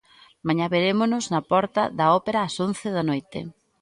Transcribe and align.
Mañá 0.47 0.65
verémonos 0.75 1.25
na 1.33 1.41
porta 1.51 1.81
da 1.97 2.05
Ópera 2.19 2.39
ás 2.47 2.55
once 2.67 2.87
da 2.97 3.03
noite. 3.09 3.39